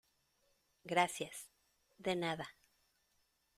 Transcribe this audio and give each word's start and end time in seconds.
gracias. 0.83 1.51
de 1.99 2.15
nada. 2.15 2.55